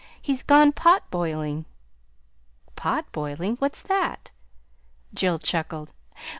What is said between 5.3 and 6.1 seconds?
chuckled.